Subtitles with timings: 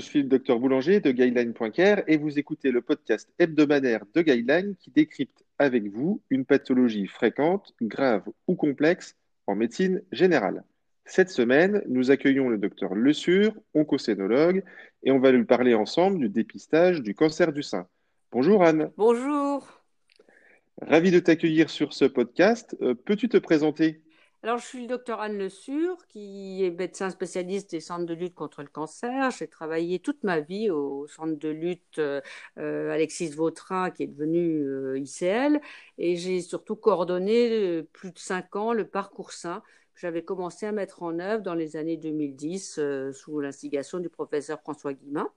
[0.00, 4.90] suis le docteur Boulanger de Guideline.care et vous écoutez le podcast hebdomadaire de Guideline qui
[4.90, 9.16] décrypte avec vous une pathologie fréquente, grave ou complexe
[9.46, 10.64] en médecine générale.
[11.04, 14.62] Cette semaine, nous accueillons le docteur Le Sur, oncocénologue,
[15.02, 17.86] et on va lui parler ensemble du dépistage du cancer du sein.
[18.32, 18.90] Bonjour Anne.
[18.96, 19.82] Bonjour.
[20.82, 22.76] Ravi de t'accueillir sur ce podcast.
[22.80, 24.00] Euh, peux-tu te présenter?
[24.42, 28.14] Alors, je suis le docteur Anne Le Sur, qui est médecin spécialiste des centres de
[28.14, 29.30] lutte contre le cancer.
[29.32, 32.22] J'ai travaillé toute ma vie au centre de lutte euh,
[32.56, 35.60] Alexis Vautrin, qui est devenu euh, ICL,
[35.98, 39.62] et j'ai surtout coordonné euh, plus de cinq ans le parcours sain
[39.94, 42.80] que j'avais commencé à mettre en œuvre dans les années 2010
[43.12, 45.30] sous l'instigation du professeur François Guimin.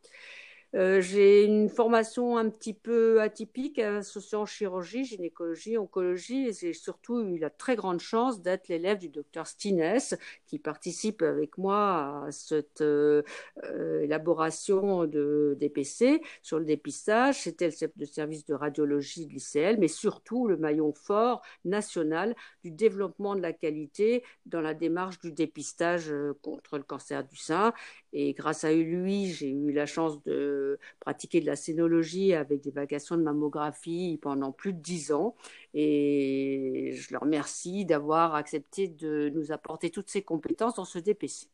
[0.75, 6.73] Euh, j'ai une formation un petit peu atypique, associée en chirurgie, gynécologie, oncologie, et j'ai
[6.73, 9.99] surtout eu la très grande chance d'être l'élève du docteur Stines,
[10.47, 13.21] qui participe avec moi à cette euh,
[13.65, 17.41] euh, élaboration de DPC sur le dépistage.
[17.41, 23.35] C'était le service de radiologie de l'ICL, mais surtout le maillon fort national du développement
[23.35, 26.11] de la qualité dans la démarche du dépistage
[26.41, 27.73] contre le cancer du sein.
[28.11, 30.62] Et grâce à lui, j'ai eu la chance de
[30.99, 35.35] pratiquer de la scénologie avec des vacations de mammographie pendant plus de dix ans.
[35.73, 41.47] Et je leur remercie d'avoir accepté de nous apporter toutes ces compétences dans ce DPC.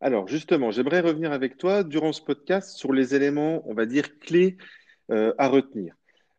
[0.00, 4.18] Alors justement, j'aimerais revenir avec toi durant ce podcast sur les éléments, on va dire,
[4.18, 4.56] clés
[5.10, 5.94] euh, à retenir.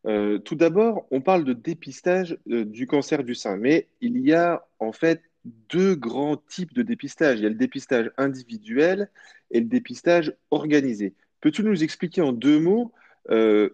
[0.05, 4.33] Euh, tout d'abord, on parle de dépistage euh, du cancer du sein, mais il y
[4.33, 7.39] a en fait deux grands types de dépistage.
[7.39, 9.09] Il y a le dépistage individuel
[9.52, 11.14] et le dépistage organisé.
[11.41, 12.91] Peux-tu nous expliquer en deux mots
[13.30, 13.69] euh,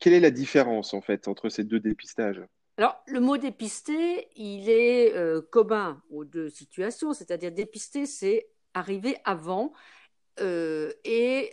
[0.00, 2.42] quelle est la différence en fait entre ces deux dépistages?
[2.76, 9.16] Alors, le mot dépister, il est euh, commun aux deux situations, c'est-à-dire dépister, c'est arriver
[9.24, 9.72] avant
[10.40, 11.52] euh, et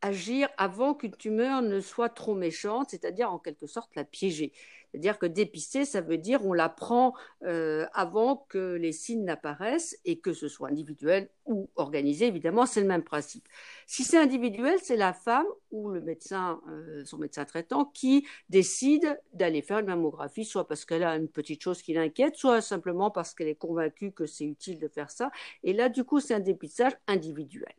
[0.00, 4.52] agir avant qu'une tumeur ne soit trop méchante, c'est-à-dire en quelque sorte la piéger.
[4.90, 9.98] C'est-à-dire que dépister, ça veut dire on la prend euh, avant que les signes n'apparaissent
[10.04, 13.48] et que ce soit individuel ou organisé, évidemment, c'est le même principe.
[13.86, 19.18] Si c'est individuel, c'est la femme ou le médecin, euh, son médecin traitant, qui décide
[19.32, 23.10] d'aller faire une mammographie, soit parce qu'elle a une petite chose qui l'inquiète, soit simplement
[23.10, 25.30] parce qu'elle est convaincue que c'est utile de faire ça.
[25.64, 27.72] Et là, du coup, c'est un dépistage individuel.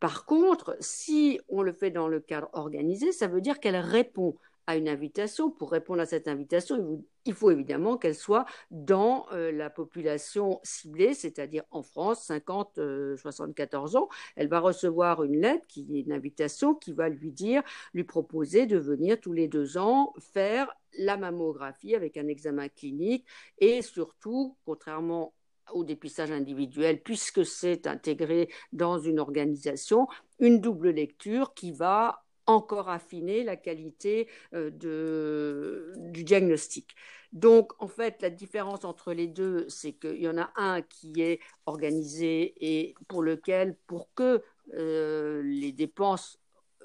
[0.00, 4.36] Par contre, si on le fait dans le cadre organisé, ça veut dire qu'elle répond
[4.66, 5.50] à une invitation.
[5.50, 11.14] Pour répondre à cette invitation, il faut évidemment qu'elle soit dans euh, la population ciblée,
[11.14, 14.08] c'est-à-dire en France, 50-74 euh, ans.
[14.36, 17.62] Elle va recevoir une lettre qui est une invitation qui va lui dire,
[17.94, 23.26] lui proposer de venir tous les deux ans faire la mammographie avec un examen clinique
[23.58, 25.34] et surtout, contrairement
[25.72, 30.06] au dépistage individuel, puisque c'est intégré dans une organisation,
[30.38, 36.94] une double lecture qui va encore affiner la qualité euh, de, du diagnostic.
[37.32, 41.20] Donc, en fait, la différence entre les deux, c'est qu'il y en a un qui
[41.20, 44.42] est organisé et pour lequel, pour que
[44.74, 46.38] euh, les dépenses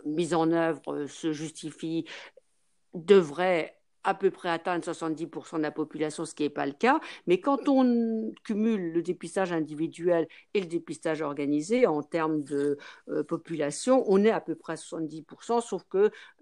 [0.05, 2.05] mises en œuvre se justifient,
[2.93, 6.99] devrait à peu près atteindre 70% de la population, ce qui n'est pas le cas.
[7.27, 12.77] Mais quand on cumule le dépistage individuel et le dépistage organisé en termes de
[13.09, 15.97] euh, population, on est à peu près à 70%, sauf que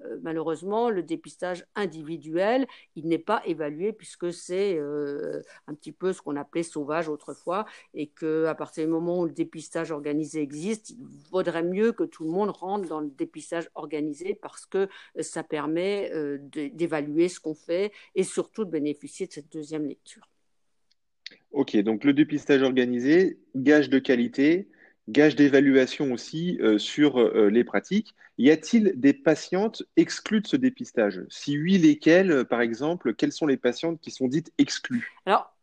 [0.06, 6.14] euh, malheureusement, le dépistage individuel, il n'est pas évalué puisque c'est euh, un petit peu
[6.14, 10.92] ce qu'on appelait sauvage autrefois et qu'à partir du moment où le dépistage organisé existe,
[10.92, 10.98] il
[11.32, 14.88] vaudrait mieux que tout le monde rentre dans le dépistage organisé parce que
[15.20, 16.12] ça permet
[16.52, 20.28] d'évaluer ce qu'on fait et surtout de bénéficier de cette deuxième lecture.
[21.52, 24.70] Ok, donc le dépistage organisé, gage de qualité,
[25.10, 28.16] gage d'évaluation aussi euh, sur euh, les pratiques.
[28.38, 31.22] Y a-t-il des patientes exclues de ce dépistage?
[31.30, 35.12] Si oui, lesquelles, par exemple, quelles sont les patientes qui sont dites exclues?
[35.26, 35.54] Alors,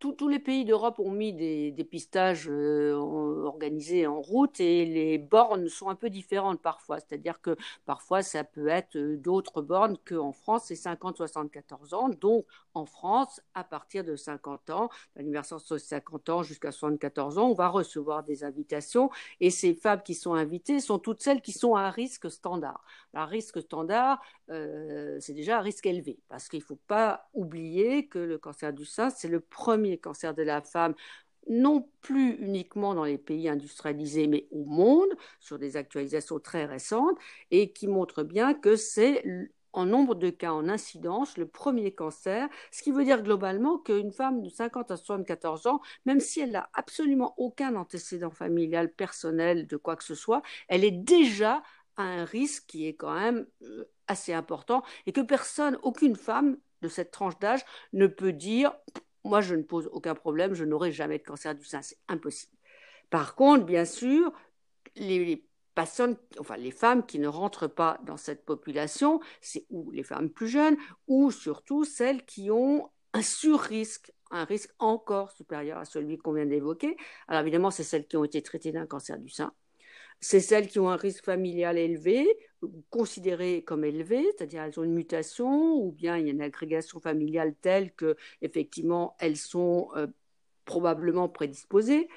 [0.00, 5.68] tous les pays d'Europe ont mis des dépistages euh, organisés en route et les bornes
[5.68, 6.98] sont un peu différentes parfois.
[6.98, 7.56] C'est-à-dire que
[7.86, 12.08] parfois ça peut être euh, d'autres bornes qu'en France, c'est 50-74 ans.
[12.08, 12.44] Donc
[12.74, 17.54] en France, à partir de 50 ans, l'anniversaire de 50 ans jusqu'à 74 ans, on
[17.54, 19.10] va recevoir des invitations
[19.40, 22.82] et ces femmes qui sont invitées sont toutes celles qui sont à risque standard.
[23.14, 24.20] Un risque standard,
[24.50, 28.72] euh, c'est déjà un risque élevé parce qu'il ne faut pas oublier que le cancer
[28.72, 30.94] du sein, c'est le premier cancer de la femme
[31.48, 35.10] non plus uniquement dans les pays industrialisés, mais au monde,
[35.40, 37.18] sur des actualisations très récentes,
[37.50, 39.24] et qui montrent bien que c'est
[39.72, 44.12] en nombre de cas en incidence le premier cancer, ce qui veut dire globalement qu'une
[44.12, 49.66] femme de 50 à 74 ans, même si elle n'a absolument aucun antécédent familial personnel
[49.66, 51.62] de quoi que ce soit, elle est déjà
[51.96, 56.58] à un risque qui est quand même euh, assez important et que personne, aucune femme
[56.82, 58.72] de cette tranche d'âge ne peut dire
[59.24, 62.52] moi je ne pose aucun problème, je n'aurai jamais de cancer du sein, c'est impossible.
[63.10, 64.32] Par contre, bien sûr,
[64.96, 65.44] les,
[66.38, 70.48] enfin les femmes qui ne rentrent pas dans cette population, c'est ou les femmes plus
[70.48, 70.76] jeunes,
[71.06, 76.46] ou surtout celles qui ont un sur-risque, un risque encore supérieur à celui qu'on vient
[76.46, 76.96] d'évoquer.
[77.28, 79.52] Alors évidemment, c'est celles qui ont été traitées d'un cancer du sein.
[80.22, 82.26] C'est celles qui ont un risque familial élevé,
[82.90, 87.00] considéré comme élevé, c'est-à-dire elles ont une mutation ou bien il y a une agrégation
[87.00, 90.06] familiale telle que effectivement elles sont euh,
[90.64, 92.08] probablement prédisposées.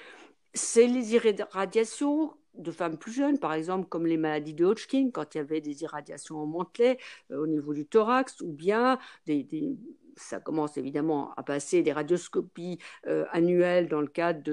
[0.54, 5.34] C'est les irradiations de femmes plus jeunes, par exemple comme les maladies de Hodgkin, quand
[5.34, 7.00] il y avait des irradiations en mantelet
[7.32, 9.00] euh, au niveau du thorax, ou bien
[10.16, 12.78] ça commence évidemment à passer des radioscopies
[13.08, 14.44] euh, annuelles dans le cadre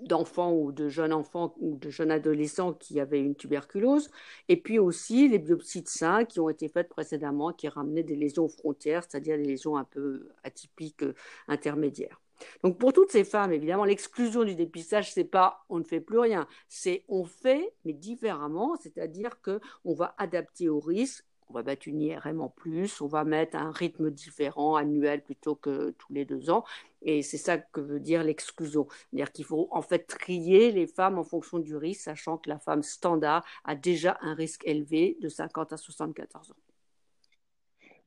[0.00, 4.10] d'enfants ou de jeunes enfants ou de jeunes adolescents qui avaient une tuberculose,
[4.48, 8.16] et puis aussi les biopsies de sein qui ont été faites précédemment, qui ramenaient des
[8.16, 11.14] lésions frontières, c'est-à-dire des lésions un peu atypiques euh,
[11.48, 12.20] intermédiaires.
[12.62, 16.18] Donc pour toutes ces femmes, évidemment, l'exclusion du dépistage, c'est pas on ne fait plus
[16.18, 21.88] rien, c'est on fait, mais différemment, c'est-à-dire qu'on va adapter au risque, on va mettre
[21.88, 26.24] une IRM en plus, on va mettre un rythme différent, annuel plutôt que tous les
[26.24, 26.64] deux ans,
[27.02, 28.86] et c'est ça que veut dire l'exclusion.
[28.90, 32.58] C'est-à-dire qu'il faut en fait trier les femmes en fonction du risque, sachant que la
[32.58, 36.67] femme standard a déjà un risque élevé de 50 à 74 ans.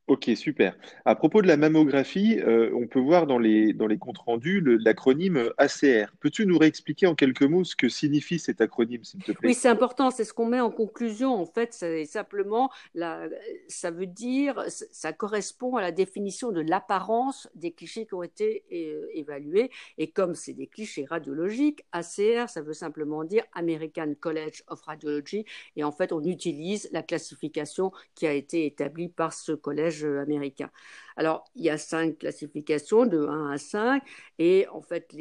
[0.07, 0.75] Ok, super.
[1.06, 4.59] À propos de la mammographie, euh, on peut voir dans les, dans les comptes rendus
[4.62, 6.12] l'acronyme ACR.
[6.19, 9.50] Peux-tu nous réexpliquer en quelques mots ce que signifie cet acronyme, s'il te plaît?
[9.50, 11.33] Oui, c'est important, c'est ce qu'on met en conclusion.
[11.36, 13.30] En fait, c'est simplement, la,
[13.68, 18.65] ça veut dire, ça correspond à la définition de l'apparence des clichés qui ont été
[18.74, 19.69] euh, évalués.
[19.97, 25.45] Et comme c'est des clichés radiologiques, ACR, ça veut simplement dire American College of Radiology.
[25.75, 30.70] Et en fait, on utilise la classification qui a été établie par ce collège américain.
[31.18, 34.04] Alors, il y a cinq classifications de 1 à 5
[34.40, 35.14] et en fait,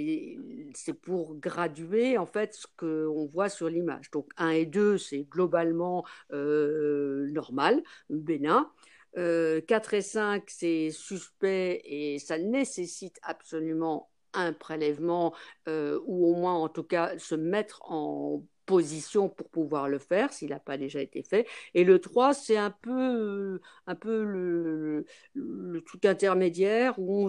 [0.75, 4.11] c'est pour graduer en fait ce qu'on voit sur l'image.
[4.11, 8.71] Donc, 1 et 2, c'est globalement euh, normal, bénin.
[9.15, 9.61] 4 euh,
[9.93, 15.35] et 5, c'est suspect et ça nécessite absolument un prélèvement
[15.69, 20.33] euh, ou au moins en tout cas se mettre en position pour pouvoir le faire
[20.33, 21.47] s'il n'a pas déjà été fait.
[21.75, 27.29] Et le 3, c'est un peu, un peu le, le, truc intermédiaire où on,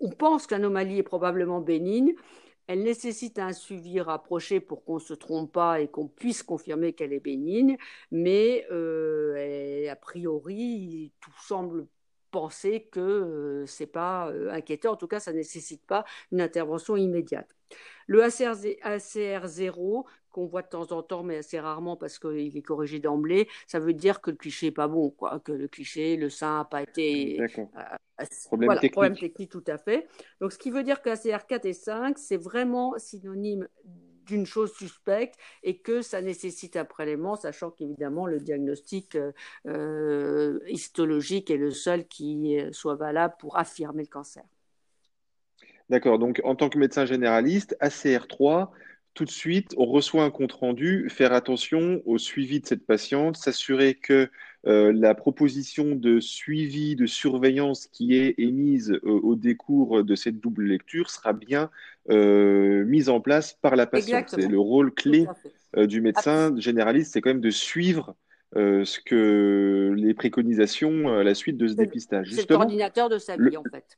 [0.00, 2.14] on pense que l'anomalie est probablement bénigne.
[2.66, 6.94] Elle nécessite un suivi rapproché pour qu'on ne se trompe pas et qu'on puisse confirmer
[6.94, 7.76] qu'elle est bénigne,
[8.10, 11.86] mais euh, a priori, tout semble
[12.32, 14.92] penser que euh, c'est pas euh, inquiétant.
[14.92, 17.54] En tout cas, ça ne nécessite pas une intervention immédiate.
[18.06, 22.56] Le ACR, ACR 0, qu'on voit de temps en temps, mais assez rarement parce qu'il
[22.56, 25.68] est corrigé d'emblée, ça veut dire que le cliché n'est pas bon, quoi, que le
[25.68, 27.36] cliché, le sein n'a pas été.
[27.38, 27.68] D'accord.
[27.76, 28.92] Euh, problème, technique.
[28.92, 30.08] problème technique, tout à fait.
[30.40, 33.68] Donc, ce qui veut dire qu'ACR 4 et 5, c'est vraiment synonyme
[34.26, 39.32] d'une chose suspecte et que ça nécessite un prélèvement, sachant qu'évidemment le diagnostic euh,
[39.66, 44.44] euh, histologique est le seul qui soit valable pour affirmer le cancer.
[45.90, 48.70] D'accord, donc en tant que médecin généraliste, ACR3,
[49.14, 53.94] tout de suite, on reçoit un compte-rendu, faire attention au suivi de cette patiente, s'assurer
[53.94, 54.30] que
[54.66, 60.64] euh, la proposition de suivi, de surveillance qui est émise au décours de cette double
[60.64, 61.70] lecture sera bien
[62.10, 64.28] euh, mise en place par la patiente.
[64.28, 65.26] C'est le rôle clé
[65.76, 68.14] euh, du médecin généraliste, c'est quand même de suivre
[68.54, 72.28] ce que les préconisations à la suite de ce dépistage.
[72.32, 73.96] C'est le coordinateur de sa vie, en fait.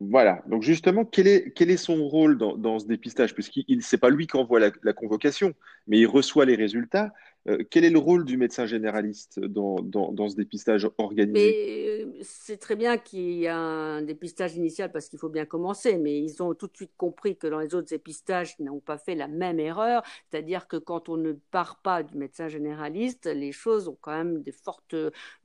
[0.00, 0.42] Voilà.
[0.46, 3.34] Donc justement, quel est, quel est son rôle dans, ce dépistage?
[3.34, 5.54] Puisqu'il n'est pas lui qui envoie la, convocation,
[5.86, 7.12] mais il reçoit les résultats.
[7.46, 12.02] Euh, quel est le rôle du médecin généraliste dans, dans, ce dépistage organisé?
[12.02, 15.98] Euh, C'est très bien qu'il y ait un dépistage initial parce qu'il faut bien commencer,
[15.98, 18.96] mais ils ont tout de suite compris que dans les autres dépistages, ils n'ont pas
[18.96, 23.52] fait la même erreur, c'est-à-dire que quand on ne part pas du médecin généraliste, les
[23.52, 24.96] choses ont quand même de fortes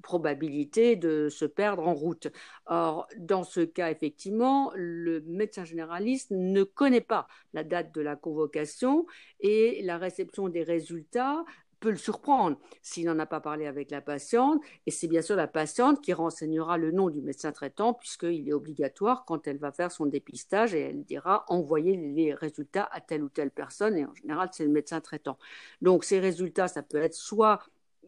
[0.01, 2.27] probabilités de se perdre en route.
[2.65, 8.15] Or, dans ce cas, effectivement, le médecin généraliste ne connaît pas la date de la
[8.15, 9.05] convocation
[9.41, 11.43] et la réception des résultats
[11.79, 14.61] peut le surprendre s'il n'en a pas parlé avec la patiente.
[14.85, 18.53] Et c'est bien sûr la patiente qui renseignera le nom du médecin traitant, puisqu'il est
[18.53, 23.23] obligatoire quand elle va faire son dépistage et elle dira envoyer les résultats à telle
[23.23, 23.97] ou telle personne.
[23.97, 25.37] Et en général, c'est le médecin traitant.
[25.81, 27.59] Donc ces résultats, ça peut être soit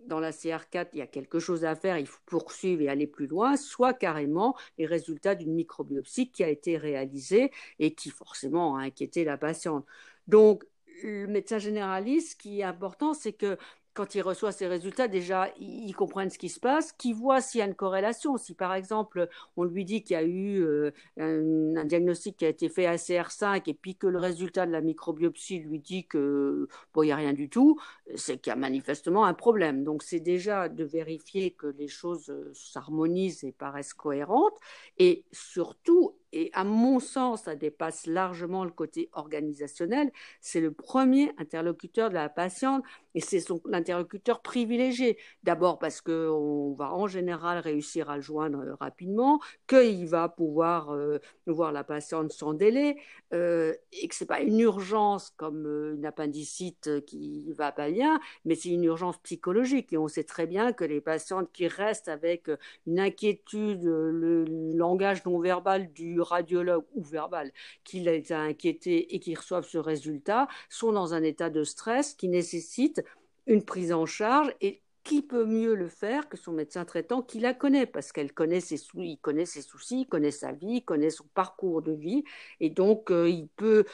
[0.08, 3.08] dans la CR4, il y a quelque chose à faire, il faut poursuivre et aller
[3.08, 8.78] plus loin, soit carrément les résultats d'une microbiopsie qui a été réalisée et qui forcément
[8.78, 9.86] a inquiété la patiente.
[10.28, 10.64] Donc,
[11.04, 13.58] le médecin généraliste, ce qui est important, c'est que
[13.94, 17.60] quand il reçoit ces résultats, déjà, ils comprennent ce qui se passe, qu'ils voient s'il
[17.60, 18.38] y a une corrélation.
[18.38, 19.28] Si par exemple,
[19.58, 22.96] on lui dit qu'il y a eu euh, un, diagnostic qui a été fait à
[22.96, 27.18] CR5 et puis que le résultat de la microbiopsie lui dit que bon, n'y a
[27.18, 27.80] rien du tout,
[28.16, 29.84] c'est qu'il y a manifestement un problème.
[29.84, 34.58] Donc c'est déjà de vérifier que les choses euh, s'harmonisent et paraissent cohérentes
[35.00, 40.12] et surtout et à mon sens, ça dépasse largement le côté organisationnel.
[40.40, 42.84] C'est le premier interlocuteur de la patiente
[43.16, 45.18] et c'est son interlocuteur privilégié.
[45.44, 50.94] D'abord parce qu'on va en général réussir à le joindre euh, rapidement, qu'il va pouvoir
[50.94, 52.96] euh, voir la patiente sans délai
[53.34, 58.20] euh, et que ce n'est pas une urgence comme une appendicite qui va pas bien,
[58.46, 59.92] mais c'est une urgence psychologique.
[59.92, 62.50] Et on sait très bien que les patientes qui restent avec
[62.88, 64.46] une inquiétude, le
[64.76, 67.52] langage non verbal du radiologue ou verbal
[67.84, 72.14] qui les a inquiétés et qui reçoivent ce résultat sont dans un état de stress
[72.14, 73.04] qui nécessite
[73.48, 77.40] une prise en charge et qui peut mieux le faire que son médecin traitant qui
[77.40, 80.86] la connaît parce qu'elle connaît ses il connaît ses soucis, il connaît sa vie, il
[80.86, 82.24] connaît son parcours de vie
[82.60, 83.86] et donc euh, il peut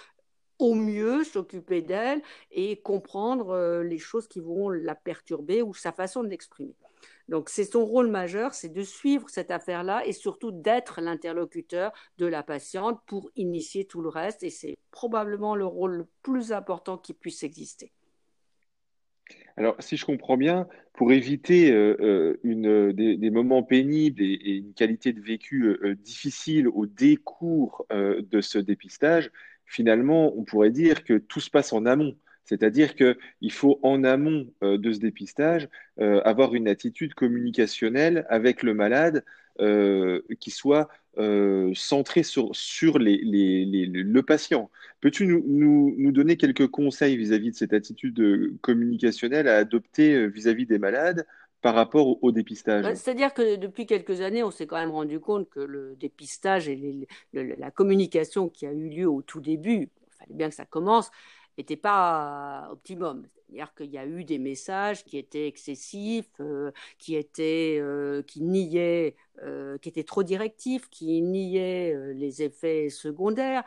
[0.59, 5.91] au mieux s'occuper d'elle et comprendre euh, les choses qui vont la perturber ou sa
[5.91, 6.75] façon de l'exprimer.
[7.29, 12.25] Donc c'est son rôle majeur, c'est de suivre cette affaire-là et surtout d'être l'interlocuteur de
[12.25, 14.43] la patiente pour initier tout le reste.
[14.43, 17.91] Et c'est probablement le rôle le plus important qui puisse exister.
[19.57, 25.13] Alors, si je comprends bien, pour éviter euh, euh, des, moments pénibles et, une qualité
[25.13, 29.31] de vécu euh, difficile au décours de ce dépistage,
[29.65, 32.15] finalement, on pourrait dire que tout se passe en amont.
[32.47, 35.67] C'est-à-dire qu'il faut en amont euh, de ce dépistage
[35.99, 39.23] euh, avoir une attitude communicationnelle avec le malade
[39.59, 40.87] euh, qui soit
[41.73, 42.51] centrée sur,
[42.99, 44.69] le patient.
[45.01, 51.25] Peux-tu nous, donner quelques conseils vis-à-vis de cette attitude communicationnelle à adopter vis-à-vis des malades
[51.63, 52.85] par rapport au, dépistage?
[52.93, 57.07] C'est-à-dire que depuis quelques années, on s'est quand même rendu compte que le dépistage et
[57.33, 61.09] la communication qui a eu lieu au tout début, il fallait bien que ça commence,
[61.57, 63.27] n'était pas optimum.
[63.47, 68.41] C'est-à-dire qu'il y a eu des messages qui étaient excessifs, euh, qui étaient, euh, qui
[68.41, 73.63] niaient, euh, qui étaient trop directifs, qui niaient les effets secondaires,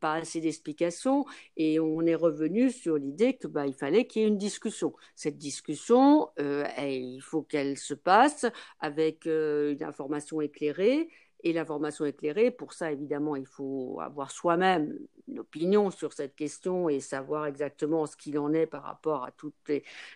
[0.00, 1.24] pas assez d'explications,
[1.56, 4.92] et on est revenu sur l'idée que bah, fallait qu'il y ait une discussion.
[5.16, 8.46] Cette discussion, il faut qu'elle se passe
[8.80, 11.08] avec une information éclairée
[11.42, 12.50] et l'information éclairée.
[12.50, 14.98] Pour ça, évidemment, il faut avoir soi-même
[15.38, 19.54] opinion sur cette question et savoir exactement ce qu'il en est par rapport à toutes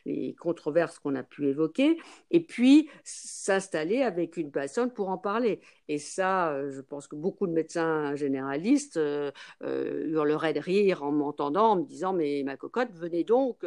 [0.04, 1.98] les, controverses qu'on a pu évoquer.
[2.30, 5.60] Et puis, s'installer avec une personne pour en parler.
[5.88, 9.30] Et ça, euh, je pense que beaucoup de médecins généralistes euh,
[9.62, 13.64] euh, hurleraient de rire en m'entendant, en me disant Mais ma cocotte, venez donc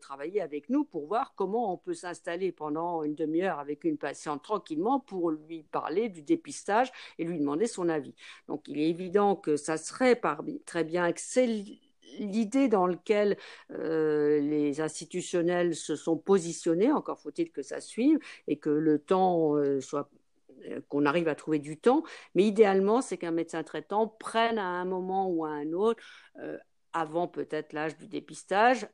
[0.00, 4.42] travailler avec nous pour voir comment on peut s'installer pendant une demi-heure avec une patiente
[4.42, 8.14] tranquillement pour lui parler du dépistage et lui demander son avis.
[8.48, 10.20] Donc il est évident que ça serait
[10.66, 11.46] très bien que c'est
[12.18, 13.36] l'idée dans laquelle
[13.70, 18.18] euh, les institutionnels se sont positionnés, encore faut-il que ça suive
[18.48, 20.10] et que le temps euh, soit
[20.66, 22.02] euh, qu'on arrive à trouver du temps,
[22.34, 26.02] mais idéalement, c'est qu'un médecin traitant prenne à un moment ou à un autre,
[26.92, 28.86] avant peut-être l'âge du dépistage,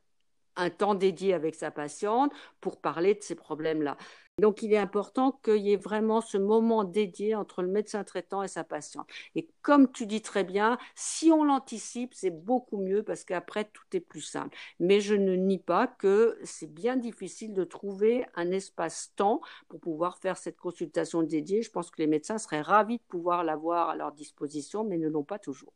[0.55, 3.97] un temps dédié avec sa patiente pour parler de ces problèmes-là.
[4.39, 8.43] Donc, il est important qu'il y ait vraiment ce moment dédié entre le médecin traitant
[8.43, 9.07] et sa patiente.
[9.33, 13.85] Et comme tu dis très bien, si on l'anticipe, c'est beaucoup mieux parce qu'après, tout
[13.93, 14.55] est plus simple.
[14.79, 20.19] Mais je ne nie pas que c'est bien difficile de trouver un espace-temps pour pouvoir
[20.19, 21.63] faire cette consultation dédiée.
[21.63, 25.09] Je pense que les médecins seraient ravis de pouvoir l'avoir à leur disposition, mais ne
[25.09, 25.73] l'ont pas toujours.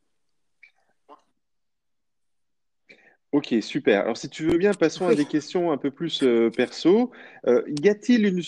[3.34, 4.02] Ok, super.
[4.02, 7.12] Alors, si tu veux bien, passons à des questions un peu plus euh, perso.
[7.48, 8.42] Euh, y a-t-il une,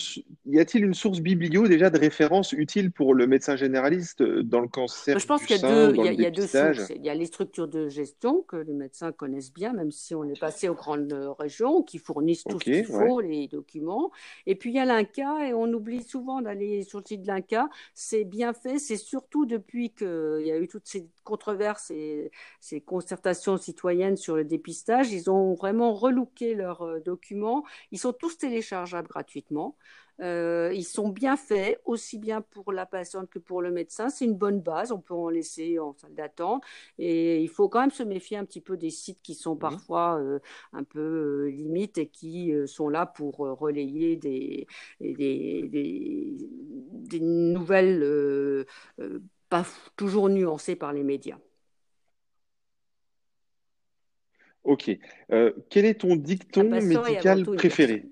[0.44, 4.60] y a-t-il une source biblio déjà de référence utile pour le médecin généraliste euh, dans
[4.60, 6.92] le cancer Je pense qu'il y a deux, il y a, deux sources.
[6.94, 10.24] Il y a les structures de gestion que les médecins connaissent bien, même si on
[10.24, 14.12] est passé aux grandes régions, qui fournissent tout ce qu'il faut, les documents.
[14.44, 17.28] Et puis il y a l'INCA, et on oublie souvent d'aller sur le site de
[17.28, 17.70] l'INCA.
[17.94, 18.78] C'est bien fait.
[18.78, 24.36] C'est surtout depuis qu'il y a eu toutes ces controverses et ces concertations citoyennes sur
[24.36, 25.12] le dépistage dépistage.
[25.12, 27.64] Ils ont vraiment relooké leurs documents.
[27.92, 29.76] Ils sont tous téléchargeables gratuitement.
[30.20, 34.10] Euh, ils sont bien faits, aussi bien pour la patiente que pour le médecin.
[34.10, 36.62] C'est une bonne base, on peut en laisser en salle d'attente.
[36.98, 40.18] Et il faut quand même se méfier un petit peu des sites qui sont parfois
[40.20, 40.38] euh,
[40.72, 44.66] un peu euh, limites et qui sont là pour relayer des,
[45.00, 48.66] des, des, nouvelles
[49.48, 49.64] pas
[49.96, 51.38] toujours nuancées par les médias.
[54.64, 54.90] Ok.
[55.70, 58.06] quel est ton dicton médical préféré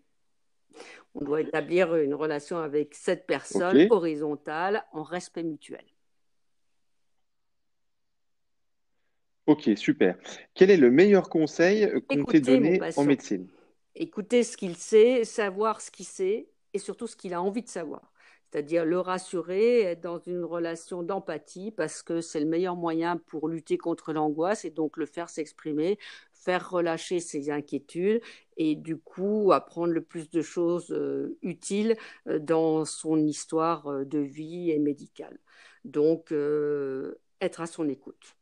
[1.14, 5.84] on doit établir une relation avec cette personne horizontale en respect mutuel.
[9.46, 10.16] Ok, super.
[10.54, 13.48] Quel est le meilleur conseil qu'on t'ait donné en médecine?
[13.94, 17.68] Écoutez ce qu'il sait, savoir ce qu'il sait et surtout ce qu'il a envie de
[17.68, 18.11] savoir.
[18.52, 23.48] C'est-à-dire le rassurer, être dans une relation d'empathie parce que c'est le meilleur moyen pour
[23.48, 25.98] lutter contre l'angoisse et donc le faire s'exprimer
[26.42, 28.20] faire relâcher ses inquiétudes
[28.56, 34.04] et du coup apprendre le plus de choses euh, utiles euh, dans son histoire euh,
[34.04, 35.38] de vie et médicale.
[35.84, 36.32] Donc,
[37.40, 38.36] être à son écoute.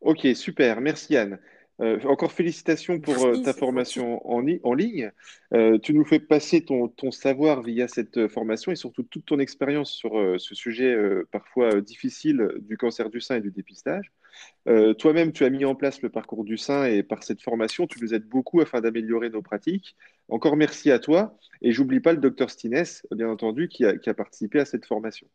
[0.00, 0.80] Ok, super.
[0.80, 1.38] Merci Anne.
[1.80, 5.10] Euh, encore félicitations pour euh, ta formation en, ligne.
[5.54, 9.90] Euh, tu nous fais passer ton, savoir via cette formation et surtout toute ton expérience
[9.90, 10.96] sur ce sujet
[11.30, 14.12] parfois difficile du cancer du sein et du dépistage.
[14.98, 18.00] Toi-même, tu as mis en place le parcours du sein et par cette formation, tu
[18.00, 19.96] nous aides beaucoup afin d'améliorer nos pratiques.
[20.28, 24.60] Encore merci à toi et j'oublie pas le docteur Stines, bien entendu, qui a participé
[24.60, 25.26] à cette formation.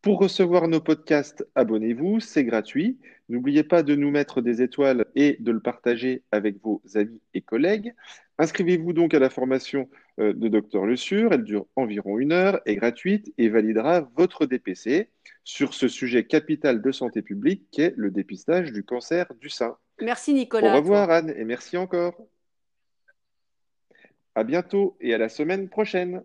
[0.00, 2.98] Pour recevoir nos podcasts, abonnez-vous, c'est gratuit.
[3.28, 7.40] N'oubliez pas de nous mettre des étoiles et de le partager avec vos amis et
[7.40, 7.94] collègues.
[8.38, 9.88] Inscrivez-vous donc à la formation
[10.20, 11.32] euh, de Dr Le Sur.
[11.32, 15.10] Elle dure environ une heure, est gratuite et validera votre DPC
[15.42, 19.76] sur ce sujet capital de santé publique qu'est le dépistage du cancer du sein.
[20.00, 20.72] Merci Nicolas.
[20.72, 22.14] Au revoir Anne et merci encore.
[24.36, 26.22] À bientôt et à la semaine prochaine.